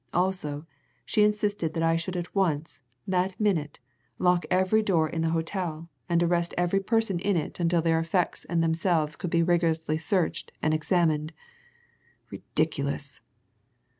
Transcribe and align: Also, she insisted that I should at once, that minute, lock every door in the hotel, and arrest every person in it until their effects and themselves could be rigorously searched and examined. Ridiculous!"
Also, 0.13 0.65
she 1.05 1.21
insisted 1.23 1.75
that 1.75 1.83
I 1.83 1.95
should 1.95 2.17
at 2.17 2.33
once, 2.33 2.81
that 3.05 3.39
minute, 3.39 3.79
lock 4.17 4.47
every 4.49 4.81
door 4.81 5.07
in 5.07 5.21
the 5.21 5.29
hotel, 5.29 5.89
and 6.09 6.23
arrest 6.23 6.55
every 6.57 6.79
person 6.79 7.19
in 7.19 7.37
it 7.37 7.59
until 7.59 7.83
their 7.83 7.99
effects 7.99 8.43
and 8.45 8.63
themselves 8.63 9.15
could 9.15 9.29
be 9.29 9.43
rigorously 9.43 9.99
searched 9.99 10.51
and 10.59 10.73
examined. 10.73 11.33
Ridiculous!" 12.31 13.21